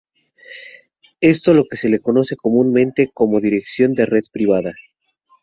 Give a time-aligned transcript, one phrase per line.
[1.19, 4.73] Es lo que se conoce comúnmente como dirección de red privada.